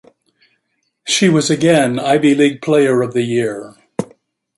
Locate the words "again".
1.51-1.99